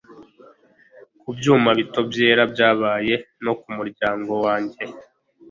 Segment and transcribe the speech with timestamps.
[1.21, 3.15] kubyuma bito byera byabaye,
[3.45, 4.81] no kumuryango wanjye